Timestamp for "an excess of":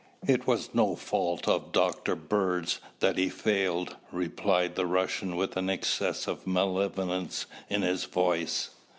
5.55-6.47